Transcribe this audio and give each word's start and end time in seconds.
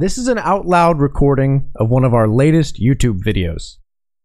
This 0.00 0.16
is 0.16 0.28
an 0.28 0.38
out 0.38 0.64
loud 0.64 1.00
recording 1.00 1.72
of 1.74 1.88
one 1.88 2.04
of 2.04 2.14
our 2.14 2.28
latest 2.28 2.80
YouTube 2.80 3.18
videos. 3.18 3.78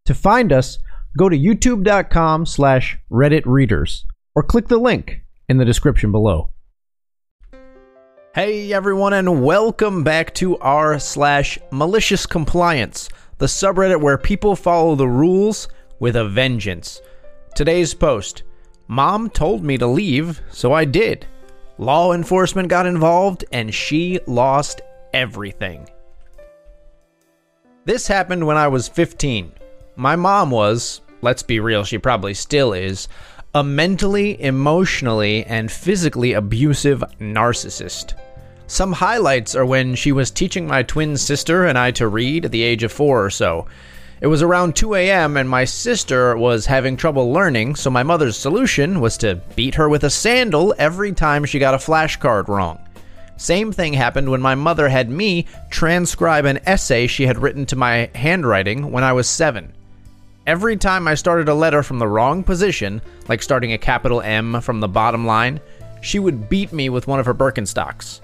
To 0.06 0.14
find 0.14 0.54
us, 0.54 0.78
go 1.18 1.30
to 1.30 1.36
youtube.com 1.36 2.46
slash 2.46 3.00
Reddit 3.11 3.42
readers 3.48 4.06
or 4.36 4.44
click 4.44 4.67
the 4.67 4.78
link 4.78 5.22
in 5.50 5.58
the 5.58 5.66
description 5.66 6.12
below. 6.12 6.51
Hey 8.36 8.71
everyone, 8.71 9.14
and 9.14 9.44
welcome 9.44 10.04
back 10.04 10.36
to 10.36 10.59
r 10.59 10.99
slash 10.99 11.57
malicious 11.71 12.27
compliance, 12.27 13.09
the 13.39 13.47
subreddit 13.47 13.99
where 13.99 14.19
people 14.19 14.55
follow 14.55 14.93
the 14.93 15.07
rules 15.07 15.67
with 15.99 16.15
a 16.15 16.29
vengeance. 16.29 17.01
Today's 17.55 17.95
post 17.95 18.43
Mom 18.87 19.27
told 19.27 19.63
me 19.63 19.79
to 19.79 19.87
leave, 19.87 20.39
so 20.51 20.71
I 20.71 20.85
did. 20.85 21.25
Law 21.79 22.13
enforcement 22.13 22.67
got 22.67 22.85
involved, 22.85 23.43
and 23.51 23.73
she 23.73 24.19
lost 24.27 24.81
everything. 25.14 25.88
This 27.86 28.07
happened 28.07 28.47
when 28.47 28.57
I 28.57 28.68
was 28.68 28.87
15. 28.87 29.51
My 29.96 30.15
mom 30.15 30.51
was, 30.51 31.01
let's 31.21 31.43
be 31.43 31.60
real, 31.60 31.83
she 31.83 31.97
probably 31.97 32.34
still 32.34 32.74
is, 32.74 33.08
a 33.54 33.64
mentally, 33.64 34.42
emotionally, 34.42 35.46
and 35.46 35.72
physically 35.72 36.34
abusive 36.34 37.04
narcissist. 37.20 38.14
Some 38.68 38.94
highlights 38.94 39.56
are 39.56 39.66
when 39.66 39.94
she 39.96 40.12
was 40.12 40.32
teaching 40.32 40.66
my 40.66 40.82
twin 40.82 41.18
sister 41.18 41.66
and 41.66 41.78
I 41.78 41.92
to 41.92 42.08
read 42.08 42.45
at 42.45 42.52
the 42.52 42.64
age 42.64 42.84
of 42.84 42.92
four 42.92 43.23
or 43.23 43.30
so. 43.30 43.68
It 44.22 44.28
was 44.28 44.42
around 44.42 44.78
2 44.78 44.95
a.m., 44.95 45.36
and 45.36 45.50
my 45.50 45.66
sister 45.66 46.38
was 46.38 46.66
having 46.66 46.95
trouble 46.95 47.34
learning, 47.34 47.76
so 47.76 47.90
my 47.90 48.04
mother's 48.04 48.38
solution 48.38 49.02
was 49.02 49.18
to 49.18 49.42
beat 49.56 49.76
her 49.76 49.90
with 49.90 50.06
a 50.06 50.09
sandal 50.09 50.73
every 50.78 51.12
time 51.12 51.44
she 51.44 51.59
got 51.59 51.73
a 51.73 51.78
flashcard 51.78 52.48
wrong. 52.48 52.80
Same 53.38 53.72
thing 53.72 53.94
happened 53.94 54.30
when 54.30 54.42
my 54.42 54.55
mother 54.55 54.88
had 54.88 55.10
me 55.10 55.46
transcribe 55.70 56.46
an 56.46 56.60
essay 56.66 57.08
she 57.08 57.26
had 57.26 57.40
written 57.40 57.66
to 57.68 57.76
my 57.76 58.09
handwriting 58.16 58.92
when 58.92 59.03
I 59.03 59.14
was 59.14 59.28
seven. 59.28 59.73
Every 60.45 60.78
time 60.78 61.08
I 61.08 61.16
started 61.16 61.50
a 61.50 61.54
letter 61.54 61.84
from 61.84 62.00
the 62.00 62.08
wrong 62.08 62.44
position, 62.44 63.02
like 63.28 63.42
starting 63.42 63.73
a 63.73 63.78
capital 63.78 64.22
M 64.22 64.59
from 64.61 64.80
the 64.80 64.88
bottom 64.88 65.26
line, 65.26 65.59
she 66.02 66.20
would 66.20 66.50
beat 66.50 66.73
me 66.73 66.89
with 66.89 67.08
one 67.08 67.20
of 67.20 67.26
her 67.26 67.34
Birkenstocks. 67.34 68.20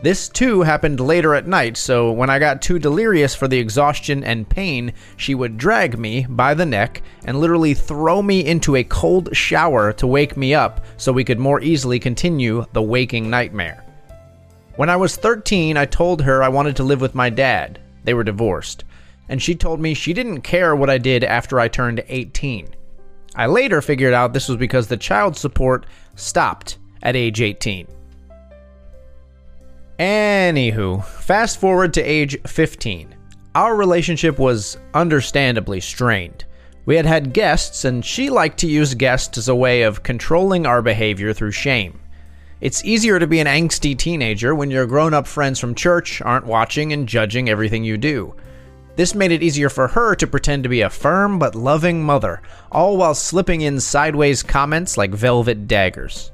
This 0.00 0.28
too 0.28 0.62
happened 0.62 1.00
later 1.00 1.34
at 1.34 1.48
night, 1.48 1.76
so 1.76 2.12
when 2.12 2.30
I 2.30 2.38
got 2.38 2.62
too 2.62 2.78
delirious 2.78 3.34
for 3.34 3.48
the 3.48 3.58
exhaustion 3.58 4.22
and 4.22 4.48
pain, 4.48 4.92
she 5.16 5.34
would 5.34 5.58
drag 5.58 5.98
me 5.98 6.24
by 6.28 6.54
the 6.54 6.64
neck 6.64 7.02
and 7.24 7.40
literally 7.40 7.74
throw 7.74 8.22
me 8.22 8.46
into 8.46 8.76
a 8.76 8.84
cold 8.84 9.36
shower 9.36 9.92
to 9.94 10.06
wake 10.06 10.36
me 10.36 10.54
up 10.54 10.84
so 10.96 11.10
we 11.10 11.24
could 11.24 11.40
more 11.40 11.60
easily 11.60 11.98
continue 11.98 12.64
the 12.72 12.82
waking 12.82 13.28
nightmare. 13.28 13.84
When 14.78 14.88
I 14.88 14.94
was 14.94 15.16
13, 15.16 15.76
I 15.76 15.86
told 15.86 16.22
her 16.22 16.40
I 16.40 16.48
wanted 16.48 16.76
to 16.76 16.84
live 16.84 17.00
with 17.00 17.12
my 17.12 17.30
dad. 17.30 17.80
They 18.04 18.14
were 18.14 18.22
divorced. 18.22 18.84
And 19.28 19.42
she 19.42 19.56
told 19.56 19.80
me 19.80 19.92
she 19.92 20.12
didn't 20.12 20.42
care 20.42 20.76
what 20.76 20.88
I 20.88 20.98
did 20.98 21.24
after 21.24 21.58
I 21.58 21.66
turned 21.66 22.04
18. 22.06 22.68
I 23.34 23.46
later 23.46 23.82
figured 23.82 24.14
out 24.14 24.32
this 24.32 24.46
was 24.46 24.56
because 24.56 24.86
the 24.86 24.96
child 24.96 25.36
support 25.36 25.84
stopped 26.14 26.78
at 27.02 27.16
age 27.16 27.40
18. 27.40 27.88
Anywho, 29.98 31.04
fast 31.04 31.58
forward 31.58 31.92
to 31.94 32.00
age 32.00 32.40
15. 32.46 33.16
Our 33.56 33.74
relationship 33.74 34.38
was 34.38 34.78
understandably 34.94 35.80
strained. 35.80 36.44
We 36.86 36.94
had 36.94 37.04
had 37.04 37.32
guests, 37.32 37.84
and 37.84 38.04
she 38.04 38.30
liked 38.30 38.58
to 38.58 38.68
use 38.68 38.94
guests 38.94 39.38
as 39.38 39.48
a 39.48 39.56
way 39.56 39.82
of 39.82 40.04
controlling 40.04 40.66
our 40.66 40.82
behavior 40.82 41.32
through 41.32 41.50
shame. 41.50 41.98
It's 42.60 42.84
easier 42.84 43.20
to 43.20 43.26
be 43.28 43.38
an 43.38 43.46
angsty 43.46 43.96
teenager 43.96 44.52
when 44.52 44.68
your 44.68 44.84
grown 44.84 45.14
up 45.14 45.28
friends 45.28 45.60
from 45.60 45.76
church 45.76 46.20
aren't 46.20 46.44
watching 46.44 46.92
and 46.92 47.08
judging 47.08 47.48
everything 47.48 47.84
you 47.84 47.96
do. 47.96 48.34
This 48.96 49.14
made 49.14 49.30
it 49.30 49.44
easier 49.44 49.68
for 49.68 49.86
her 49.86 50.16
to 50.16 50.26
pretend 50.26 50.64
to 50.64 50.68
be 50.68 50.80
a 50.80 50.90
firm 50.90 51.38
but 51.38 51.54
loving 51.54 52.02
mother, 52.02 52.42
all 52.72 52.96
while 52.96 53.14
slipping 53.14 53.60
in 53.60 53.78
sideways 53.78 54.42
comments 54.42 54.98
like 54.98 55.12
velvet 55.12 55.68
daggers. 55.68 56.32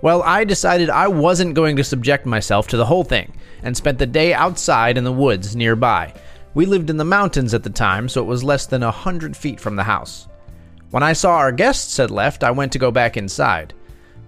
Well, 0.00 0.22
I 0.22 0.44
decided 0.44 0.88
I 0.88 1.08
wasn't 1.08 1.54
going 1.54 1.76
to 1.76 1.84
subject 1.84 2.24
myself 2.24 2.68
to 2.68 2.78
the 2.78 2.86
whole 2.86 3.04
thing, 3.04 3.34
and 3.62 3.76
spent 3.76 3.98
the 3.98 4.06
day 4.06 4.32
outside 4.32 4.96
in 4.96 5.04
the 5.04 5.12
woods 5.12 5.54
nearby. 5.54 6.14
We 6.54 6.64
lived 6.64 6.88
in 6.88 6.96
the 6.96 7.04
mountains 7.04 7.52
at 7.52 7.62
the 7.62 7.68
time, 7.68 8.08
so 8.08 8.22
it 8.22 8.26
was 8.26 8.42
less 8.42 8.64
than 8.64 8.82
a 8.82 8.90
hundred 8.90 9.36
feet 9.36 9.60
from 9.60 9.76
the 9.76 9.84
house. 9.84 10.26
When 10.90 11.02
I 11.02 11.12
saw 11.12 11.36
our 11.36 11.52
guests 11.52 11.98
had 11.98 12.10
left, 12.10 12.44
I 12.44 12.50
went 12.50 12.72
to 12.72 12.78
go 12.78 12.90
back 12.90 13.18
inside. 13.18 13.74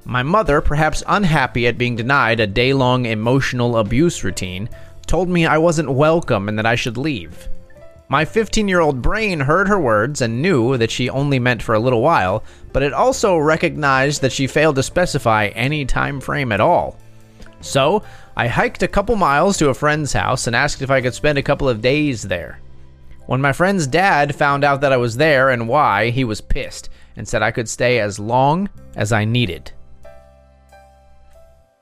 My 0.09 0.23
mother, 0.23 0.63
perhaps 0.63 1.03
unhappy 1.07 1.67
at 1.67 1.77
being 1.77 1.95
denied 1.95 2.41
a 2.41 2.47
day 2.47 2.73
long 2.73 3.05
emotional 3.05 3.77
abuse 3.77 4.25
routine, 4.25 4.71
told 5.07 5.29
me 5.29 5.45
I 5.45 5.59
wasn't 5.59 5.91
welcome 5.91 6.49
and 6.49 6.59
that 6.59 6.65
I 6.65 6.77
should 6.77 6.97
leave. 6.97 7.47
My 8.09 8.25
15 8.25 8.69
year 8.69 8.81
old 8.81 9.03
brain 9.03 9.39
heard 9.39 9.69
her 9.69 9.79
words 9.79 10.23
and 10.23 10.41
knew 10.41 10.79
that 10.79 10.91
she 10.91 11.11
only 11.11 11.39
meant 11.39 11.63
for 11.63 11.75
a 11.75 11.79
little 11.79 12.01
while, 12.01 12.43
but 12.73 12.83
it 12.83 12.95
also 12.95 13.37
recognized 13.37 14.23
that 14.23 14.33
she 14.33 14.47
failed 14.47 14.77
to 14.77 14.83
specify 14.83 15.49
any 15.49 15.85
time 15.85 16.23
frame 16.23 16.53
at 16.53 16.61
all. 16.63 16.97
So, 17.61 18.03
I 18.35 18.49
hiked 18.49 18.83
a 18.83 18.89
couple 18.89 19.15
miles 19.15 19.59
to 19.59 19.69
a 19.69 19.75
friend's 19.75 20.15
house 20.15 20.47
and 20.47 20.57
asked 20.57 20.81
if 20.81 20.91
I 20.91 21.03
could 21.03 21.13
spend 21.13 21.37
a 21.37 21.43
couple 21.43 21.69
of 21.69 21.83
days 21.83 22.23
there. 22.23 22.61
When 23.27 23.43
my 23.43 23.53
friend's 23.53 23.87
dad 23.87 24.35
found 24.35 24.65
out 24.65 24.81
that 24.81 24.93
I 24.93 24.97
was 24.97 25.19
there 25.19 25.51
and 25.51 25.69
why, 25.69 26.09
he 26.09 26.25
was 26.25 26.41
pissed 26.41 26.89
and 27.15 27.29
said 27.29 27.43
I 27.43 27.51
could 27.51 27.69
stay 27.69 28.01
as 28.01 28.19
long 28.19 28.71
as 28.97 29.13
I 29.13 29.27
needed. 29.27 29.73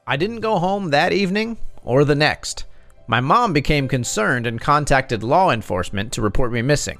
I 0.09 0.17
didn't 0.17 0.39
go 0.39 0.61
home 0.61 0.91
that 0.91 1.12
evening 1.12 1.59
or 1.83 2.05
the 2.05 2.15
next. 2.15 2.65
My 3.09 3.21
mom 3.21 3.53
became 3.53 3.89
concerned 3.89 4.47
and 4.47 4.61
contacted 4.61 5.25
law 5.25 5.50
enforcement 5.50 6.12
to 6.12 6.22
report 6.22 6.53
me 6.53 6.62
missing. 6.62 6.99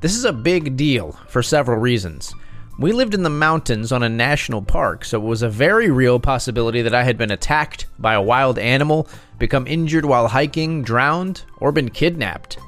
This 0.00 0.16
is 0.16 0.24
a 0.24 0.32
big 0.32 0.74
deal 0.74 1.12
for 1.28 1.42
several 1.42 1.78
reasons. 1.78 2.32
We 2.78 2.92
lived 2.92 3.12
in 3.12 3.22
the 3.22 3.28
mountains 3.28 3.92
on 3.92 4.02
a 4.02 4.08
national 4.08 4.62
park, 4.62 5.04
so 5.04 5.20
it 5.20 5.24
was 5.24 5.42
a 5.42 5.50
very 5.50 5.90
real 5.90 6.18
possibility 6.18 6.80
that 6.80 6.94
I 6.94 7.04
had 7.04 7.18
been 7.18 7.30
attacked 7.30 7.86
by 7.98 8.14
a 8.14 8.22
wild 8.22 8.58
animal, 8.58 9.06
become 9.38 9.66
injured 9.66 10.06
while 10.06 10.28
hiking, 10.28 10.82
drowned, 10.82 11.42
or 11.58 11.72
been 11.72 11.90
kidnapped. 11.90 12.58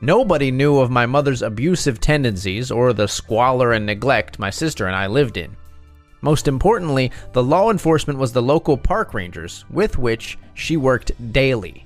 Nobody 0.00 0.52
knew 0.52 0.78
of 0.78 0.90
my 0.90 1.06
mother's 1.06 1.42
abusive 1.42 2.00
tendencies 2.00 2.70
or 2.70 2.92
the 2.92 3.08
squalor 3.08 3.72
and 3.72 3.86
neglect 3.86 4.38
my 4.38 4.50
sister 4.50 4.86
and 4.86 4.94
I 4.94 5.08
lived 5.08 5.36
in. 5.36 5.56
Most 6.22 6.46
importantly, 6.46 7.10
the 7.32 7.42
law 7.42 7.70
enforcement 7.70 8.18
was 8.18 8.32
the 8.32 8.40
local 8.40 8.78
park 8.78 9.12
rangers, 9.12 9.64
with 9.68 9.98
which 9.98 10.38
she 10.54 10.76
worked 10.76 11.12
daily. 11.32 11.84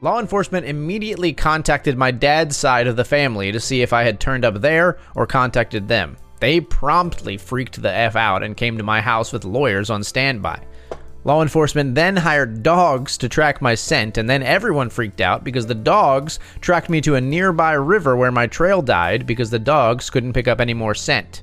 Law 0.00 0.20
enforcement 0.20 0.64
immediately 0.64 1.32
contacted 1.32 1.98
my 1.98 2.12
dad's 2.12 2.56
side 2.56 2.86
of 2.86 2.94
the 2.94 3.04
family 3.04 3.50
to 3.50 3.58
see 3.58 3.82
if 3.82 3.92
I 3.92 4.04
had 4.04 4.20
turned 4.20 4.44
up 4.44 4.60
there 4.60 4.98
or 5.16 5.26
contacted 5.26 5.88
them. 5.88 6.16
They 6.38 6.60
promptly 6.60 7.36
freaked 7.36 7.82
the 7.82 7.92
F 7.92 8.14
out 8.14 8.44
and 8.44 8.56
came 8.56 8.78
to 8.78 8.84
my 8.84 9.00
house 9.00 9.32
with 9.32 9.44
lawyers 9.44 9.90
on 9.90 10.04
standby. 10.04 10.62
Law 11.24 11.42
enforcement 11.42 11.96
then 11.96 12.16
hired 12.16 12.62
dogs 12.62 13.18
to 13.18 13.28
track 13.28 13.60
my 13.60 13.74
scent, 13.74 14.16
and 14.16 14.30
then 14.30 14.44
everyone 14.44 14.88
freaked 14.88 15.20
out 15.20 15.42
because 15.42 15.66
the 15.66 15.74
dogs 15.74 16.38
tracked 16.60 16.88
me 16.88 17.00
to 17.00 17.16
a 17.16 17.20
nearby 17.20 17.72
river 17.72 18.16
where 18.16 18.30
my 18.30 18.46
trail 18.46 18.80
died 18.80 19.26
because 19.26 19.50
the 19.50 19.58
dogs 19.58 20.10
couldn't 20.10 20.32
pick 20.32 20.46
up 20.46 20.60
any 20.60 20.74
more 20.74 20.94
scent. 20.94 21.42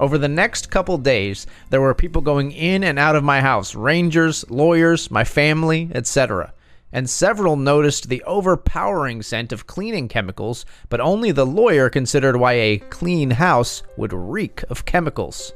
Over 0.00 0.18
the 0.18 0.28
next 0.28 0.70
couple 0.70 0.98
days, 0.98 1.46
there 1.70 1.80
were 1.80 1.94
people 1.94 2.22
going 2.22 2.52
in 2.52 2.84
and 2.84 2.98
out 2.98 3.16
of 3.16 3.24
my 3.24 3.40
house 3.40 3.74
rangers, 3.74 4.48
lawyers, 4.50 5.10
my 5.10 5.24
family, 5.24 5.90
etc 5.94 6.52
and 6.92 7.08
several 7.08 7.56
noticed 7.56 8.08
the 8.08 8.22
overpowering 8.24 9.22
scent 9.22 9.52
of 9.52 9.66
cleaning 9.66 10.08
chemicals, 10.08 10.64
but 10.88 11.00
only 11.00 11.30
the 11.30 11.46
lawyer 11.46 11.90
considered 11.90 12.36
why 12.36 12.52
a 12.52 12.78
clean 12.78 13.30
house 13.32 13.82
would 13.96 14.12
reek 14.12 14.64
of 14.70 14.84
chemicals. 14.84 15.52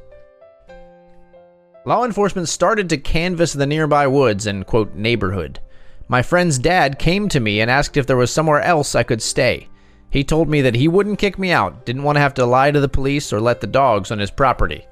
Law 1.84 2.04
enforcement 2.04 2.48
started 2.48 2.88
to 2.88 2.98
canvass 2.98 3.52
the 3.52 3.66
nearby 3.66 4.06
woods 4.06 4.46
and, 4.46 4.66
quote, 4.66 4.94
neighborhood. 4.94 5.58
My 6.06 6.22
friend's 6.22 6.58
dad 6.58 6.98
came 6.98 7.28
to 7.30 7.40
me 7.40 7.60
and 7.60 7.70
asked 7.70 7.96
if 7.96 8.06
there 8.06 8.16
was 8.16 8.32
somewhere 8.32 8.60
else 8.60 8.94
I 8.94 9.02
could 9.02 9.22
stay. 9.22 9.68
He 10.12 10.24
told 10.24 10.46
me 10.46 10.60
that 10.60 10.74
he 10.74 10.88
wouldn't 10.88 11.18
kick 11.18 11.38
me 11.38 11.52
out, 11.52 11.86
didn't 11.86 12.02
want 12.02 12.16
to 12.16 12.20
have 12.20 12.34
to 12.34 12.44
lie 12.44 12.70
to 12.70 12.80
the 12.80 12.88
police 12.88 13.32
or 13.32 13.40
let 13.40 13.62
the 13.62 13.66
dogs 13.66 14.10
on 14.10 14.18
his 14.18 14.30
property. 14.30 14.86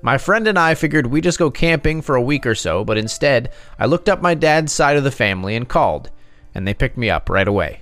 My 0.00 0.16
friend 0.16 0.46
and 0.46 0.56
I 0.56 0.76
figured 0.76 1.08
we'd 1.08 1.24
just 1.24 1.40
go 1.40 1.50
camping 1.50 2.00
for 2.00 2.14
a 2.14 2.22
week 2.22 2.46
or 2.46 2.54
so, 2.54 2.84
but 2.84 2.96
instead, 2.96 3.50
I 3.80 3.86
looked 3.86 4.08
up 4.08 4.22
my 4.22 4.34
dad's 4.34 4.72
side 4.72 4.96
of 4.96 5.02
the 5.02 5.10
family 5.10 5.56
and 5.56 5.68
called, 5.68 6.10
and 6.54 6.68
they 6.68 6.72
picked 6.72 6.96
me 6.96 7.10
up 7.10 7.28
right 7.28 7.48
away. 7.48 7.80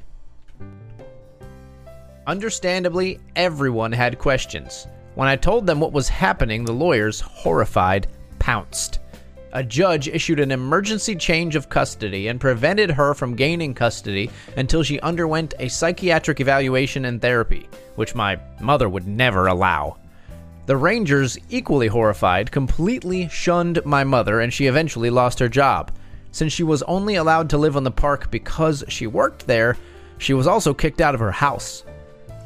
Understandably, 2.27 3.21
everyone 3.37 3.93
had 3.93 4.19
questions. 4.19 4.87
When 5.15 5.29
I 5.29 5.37
told 5.37 5.67
them 5.67 5.81
what 5.81 5.93
was 5.93 6.09
happening, 6.09 6.65
the 6.65 6.73
lawyers, 6.73 7.21
horrified, 7.21 8.07
pounced. 8.39 8.99
A 9.53 9.63
judge 9.63 10.09
issued 10.09 10.41
an 10.41 10.51
emergency 10.51 11.17
change 11.17 11.57
of 11.57 11.71
custody 11.71 12.29
and 12.29 12.39
prevented 12.39 12.91
her 12.91 13.15
from 13.15 13.35
gaining 13.35 13.73
custody 13.73 14.31
until 14.59 14.83
she 14.83 15.01
underwent 15.01 15.55
a 15.59 15.69
psychiatric 15.69 16.41
evaluation 16.41 17.07
and 17.07 17.21
therapy, 17.21 17.67
which 17.95 18.15
my 18.15 18.39
mother 18.61 18.91
would 18.91 19.07
never 19.07 19.47
allow. 19.47 19.97
The 20.67 20.77
Rangers, 20.77 21.39
equally 21.49 21.87
horrified, 21.87 22.53
completely 22.53 23.29
shunned 23.29 23.81
my 23.87 24.05
mother 24.05 24.41
and 24.41 24.53
she 24.53 24.67
eventually 24.67 25.09
lost 25.09 25.39
her 25.39 25.49
job. 25.49 25.93
Since 26.31 26.53
she 26.53 26.63
was 26.63 26.83
only 26.83 27.15
allowed 27.15 27.49
to 27.51 27.59
live 27.59 27.75
on 27.75 27.85
the 27.85 27.91
park 27.91 28.31
because 28.31 28.85
she 28.89 29.07
worked 29.07 29.47
there, 29.47 29.79
she 30.19 30.35
was 30.35 30.47
also 30.47 30.75
kicked 30.75 31.01
out 31.01 31.15
of 31.15 31.21
her 31.21 31.33
house. 31.33 31.85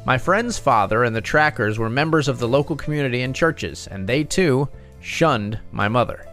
My 0.05 0.17
friend's 0.17 0.57
father 0.57 1.03
and 1.03 1.13
the 1.13 1.21
trackers 1.21 1.77
were 1.77 1.89
members 1.89 2.29
of 2.29 2.39
the 2.39 2.47
local 2.47 2.77
community 2.77 3.23
and 3.23 3.35
churches, 3.35 3.87
and 3.87 4.07
they 4.07 4.23
too 4.23 4.69
shunned 5.01 5.59
my 5.73 5.89
mother. 5.89 6.25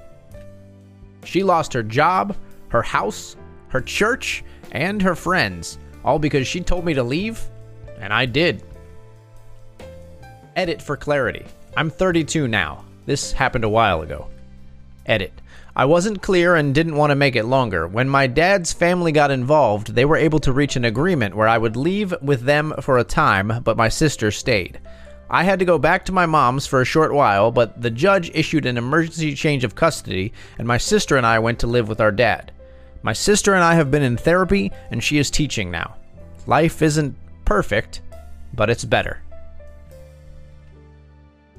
She 1.25 1.43
lost 1.43 1.73
her 1.73 1.83
job, 1.83 2.37
her 2.69 2.83
house, 2.83 3.37
her 3.69 3.81
church, 3.81 4.45
and 4.73 5.01
her 5.03 5.15
friends, 5.15 5.79
all 6.05 6.19
because 6.19 6.47
she 6.47 6.61
told 6.61 6.85
me 6.85 6.95
to 6.95 7.03
leave, 7.03 7.41
and 7.99 8.13
I 8.13 8.27
did. 8.27 8.63
Edit 10.57 10.83
for 10.83 10.97
clarity. 10.97 11.45
I'm 11.77 11.91
32 11.91 12.49
now. 12.49 12.85
This 13.07 13.33
happened 13.33 13.65
a 13.65 13.69
while 13.69 14.03
ago. 14.03 14.29
Edit. 15.07 15.33
I 15.75 15.85
wasn't 15.85 16.23
clear 16.23 16.57
and 16.57 16.75
didn't 16.75 16.97
want 16.97 17.11
to 17.11 17.17
make 17.17 17.37
it 17.37 17.45
longer. 17.45 17.87
When 17.87 18.09
my 18.09 18.27
dad's 18.27 18.73
family 18.73 19.13
got 19.13 19.31
involved, 19.31 19.95
they 19.95 20.05
were 20.05 20.17
able 20.17 20.41
to 20.41 20.53
reach 20.53 20.77
an 20.77 20.85
agreement 20.85 21.37
where 21.37 21.49
I 21.49 21.59
would 21.59 21.77
leave 21.77 22.13
with 22.21 22.43
them 22.43 22.75
for 22.81 22.99
a 22.99 23.05
time, 23.05 23.63
but 23.63 23.77
my 23.77 23.89
sister 23.89 24.31
stayed. 24.31 24.81
I 25.33 25.45
had 25.45 25.61
to 25.61 25.65
go 25.65 25.79
back 25.79 26.05
to 26.07 26.13
my 26.13 26.27
mom's 26.27 26.67
for 26.67 26.81
a 26.81 26.85
short 26.85 27.15
while, 27.15 27.53
but 27.53 27.81
the 27.81 27.91
judge 27.91 28.33
issued 28.35 28.67
an 28.67 28.77
emergency 28.77 29.37
change 29.37 29.63
of 29.63 29.77
custody, 29.77 30.33
and 30.59 30.67
my 30.67 30.77
sister 30.77 31.17
and 31.17 31.25
I 31.25 31.39
went 31.39 31.61
to 31.61 31.69
live 31.69 31.89
with 31.89 32.01
our 32.01 32.11
dad. 32.11 32.51
My 33.03 33.13
sister 33.13 33.55
and 33.55 33.63
I 33.63 33.77
have 33.77 33.93
been 33.93 34.03
in 34.03 34.17
therapy, 34.17 34.73
and 34.91 35.03
she 35.03 35.19
is 35.19 35.31
teaching 35.31 35.71
now. 35.71 35.95
Life 36.49 36.83
isn't 36.83 37.17
perfect, 37.45 38.03
but 38.55 38.71
it's 38.71 38.85
better. 38.85 39.23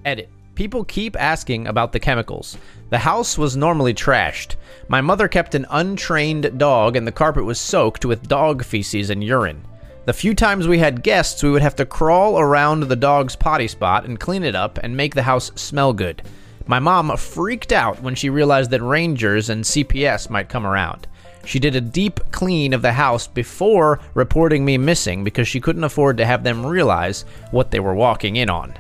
Edit. 0.04 0.30
People 0.54 0.84
keep 0.84 1.16
asking 1.18 1.66
about 1.66 1.94
the 1.94 2.00
chemicals. 2.00 2.58
The 2.90 2.98
house 2.98 3.38
was 3.38 3.56
normally 3.56 3.94
trashed. 3.94 4.58
My 4.90 5.00
mother 5.00 5.30
kept 5.30 5.56
an 5.56 5.66
untrained 5.70 6.60
dog, 6.60 6.98
and 6.98 7.08
the 7.08 7.12
carpet 7.12 7.46
was 7.46 7.58
soaked 7.58 8.04
with 8.04 8.28
dog 8.28 8.66
feces 8.66 9.10
and 9.10 9.24
urine. 9.24 9.66
The 10.04 10.14
few 10.14 10.34
times 10.34 10.68
we 10.68 10.80
had 10.80 11.04
guests, 11.04 11.44
we 11.44 11.52
would 11.52 11.62
have 11.62 11.76
to 11.76 11.86
crawl 11.86 12.40
around 12.40 12.82
the 12.82 12.96
dog's 12.96 13.36
potty 13.36 13.68
spot 13.68 14.06
and 14.06 14.20
clean 14.20 14.44
it 14.44 14.56
up 14.56 14.80
and 14.82 14.98
make 14.98 15.14
the 15.14 15.22
house 15.22 15.52
smell 15.54 15.94
good. 15.94 16.24
My 16.66 16.80
mom 16.80 17.16
freaked 17.18 17.72
out 17.72 18.02
when 18.02 18.16
she 18.16 18.32
realized 18.32 18.72
that 18.72 18.82
rangers 18.82 19.50
and 19.50 19.64
CPS 19.64 20.30
might 20.30 20.50
come 20.50 20.66
around. 20.66 21.08
She 21.46 21.60
did 21.60 21.76
a 21.76 21.82
deep 21.82 22.20
clean 22.32 22.74
of 22.74 22.82
the 22.82 22.94
house 22.94 23.28
before 23.28 24.00
reporting 24.16 24.66
me 24.66 24.78
missing 24.80 25.24
because 25.24 25.48
she 25.48 25.60
couldn't 25.60 25.84
afford 25.84 26.18
to 26.18 26.26
have 26.26 26.44
them 26.44 26.66
realize 26.66 27.26
what 27.52 27.70
they 27.70 27.80
were 27.80 27.94
walking 27.94 28.38
in 28.38 28.50
on. 28.50 28.74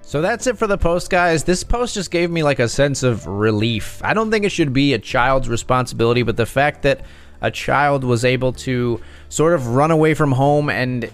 So 0.00 0.22
that's 0.22 0.46
it 0.46 0.56
for 0.56 0.66
the 0.66 0.78
post, 0.78 1.10
guys. 1.10 1.44
This 1.44 1.64
post 1.64 1.94
just 1.94 2.10
gave 2.10 2.30
me 2.30 2.42
like 2.42 2.60
a 2.60 2.68
sense 2.68 3.02
of 3.02 3.26
relief. 3.26 4.00
I 4.04 4.14
don't 4.14 4.30
think 4.30 4.44
it 4.44 4.52
should 4.52 4.72
be 4.72 4.94
a 4.94 4.98
child's 4.98 5.48
responsibility, 5.48 6.22
but 6.22 6.36
the 6.36 6.46
fact 6.46 6.82
that 6.82 7.00
a 7.40 7.50
child 7.50 8.04
was 8.04 8.24
able 8.24 8.52
to 8.52 9.00
sort 9.28 9.54
of 9.54 9.68
run 9.68 9.90
away 9.90 10.14
from 10.14 10.32
home 10.32 10.70
and 10.70 11.10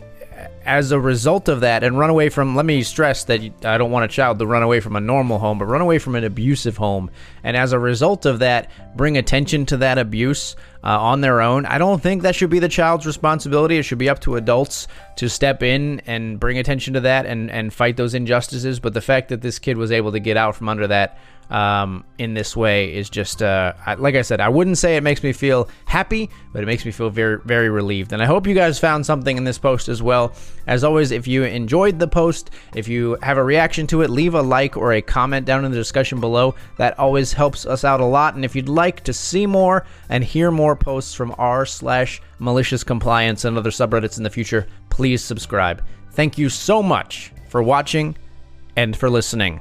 as 0.64 0.92
a 0.92 1.00
result 1.00 1.48
of 1.48 1.60
that 1.60 1.82
and 1.82 1.98
run 1.98 2.10
away 2.10 2.28
from 2.28 2.54
let 2.54 2.64
me 2.64 2.82
stress 2.82 3.24
that 3.24 3.40
I 3.64 3.78
don't 3.78 3.90
want 3.90 4.04
a 4.04 4.08
child 4.08 4.38
to 4.38 4.46
run 4.46 4.62
away 4.62 4.80
from 4.80 4.96
a 4.96 5.00
normal 5.00 5.38
home 5.38 5.58
but 5.58 5.66
run 5.66 5.80
away 5.80 5.98
from 5.98 6.14
an 6.14 6.24
abusive 6.24 6.76
home. 6.76 7.10
And 7.42 7.56
as 7.56 7.72
a 7.72 7.78
result 7.78 8.26
of 8.26 8.38
that 8.40 8.70
bring 8.96 9.16
attention 9.16 9.66
to 9.66 9.76
that 9.78 9.98
abuse 9.98 10.56
uh, 10.84 10.98
on 11.00 11.20
their 11.20 11.40
own. 11.40 11.66
I 11.66 11.78
don't 11.78 12.02
think 12.02 12.22
that 12.22 12.34
should 12.34 12.50
be 12.50 12.58
the 12.58 12.68
child's 12.68 13.06
responsibility. 13.06 13.78
It 13.78 13.84
should 13.84 13.98
be 13.98 14.08
up 14.08 14.20
to 14.20 14.36
adults 14.36 14.88
to 15.16 15.28
step 15.28 15.62
in 15.62 16.00
and 16.06 16.38
bring 16.40 16.58
attention 16.58 16.94
to 16.94 17.00
that 17.00 17.26
and 17.26 17.50
and 17.50 17.72
fight 17.72 17.96
those 17.96 18.14
injustices. 18.14 18.80
But 18.80 18.94
the 18.94 19.00
fact 19.00 19.28
that 19.28 19.42
this 19.42 19.58
kid 19.58 19.76
was 19.76 19.92
able 19.92 20.12
to 20.12 20.20
get 20.20 20.36
out 20.36 20.56
from 20.56 20.68
under 20.68 20.86
that 20.88 21.18
um, 21.52 22.02
in 22.16 22.32
this 22.32 22.56
way 22.56 22.94
is 22.94 23.10
just, 23.10 23.42
uh, 23.42 23.74
like 23.98 24.14
I 24.14 24.22
said, 24.22 24.40
I 24.40 24.48
wouldn't 24.48 24.78
say 24.78 24.96
it 24.96 25.02
makes 25.02 25.22
me 25.22 25.34
feel 25.34 25.68
happy, 25.84 26.30
but 26.52 26.62
it 26.62 26.66
makes 26.66 26.84
me 26.86 26.90
feel 26.90 27.10
very, 27.10 27.38
very 27.44 27.68
relieved. 27.68 28.14
And 28.14 28.22
I 28.22 28.26
hope 28.26 28.46
you 28.46 28.54
guys 28.54 28.78
found 28.78 29.04
something 29.04 29.36
in 29.36 29.44
this 29.44 29.58
post 29.58 29.90
as 29.90 30.02
well. 30.02 30.32
As 30.66 30.82
always, 30.82 31.10
if 31.10 31.26
you 31.26 31.44
enjoyed 31.44 31.98
the 31.98 32.08
post, 32.08 32.52
if 32.74 32.88
you 32.88 33.18
have 33.22 33.36
a 33.36 33.44
reaction 33.44 33.86
to 33.88 34.00
it, 34.00 34.08
leave 34.08 34.34
a 34.34 34.40
like 34.40 34.78
or 34.78 34.94
a 34.94 35.02
comment 35.02 35.44
down 35.44 35.66
in 35.66 35.70
the 35.70 35.76
discussion 35.76 36.20
below. 36.20 36.54
That 36.78 36.98
always 36.98 37.34
helps 37.34 37.66
us 37.66 37.84
out 37.84 38.00
a 38.00 38.04
lot. 38.06 38.34
And 38.34 38.46
if 38.46 38.56
you'd 38.56 38.70
like 38.70 39.04
to 39.04 39.12
see 39.12 39.44
more 39.46 39.84
and 40.08 40.24
hear 40.24 40.50
more 40.50 40.74
posts 40.74 41.12
from 41.12 41.34
r 41.36 41.66
slash 41.66 42.22
malicious 42.38 42.82
compliance 42.82 43.44
and 43.44 43.58
other 43.58 43.70
subreddits 43.70 44.16
in 44.16 44.24
the 44.24 44.30
future, 44.30 44.66
please 44.88 45.22
subscribe. 45.22 45.84
Thank 46.12 46.38
you 46.38 46.48
so 46.48 46.82
much 46.82 47.30
for 47.50 47.62
watching 47.62 48.16
and 48.74 48.96
for 48.96 49.10
listening. 49.10 49.60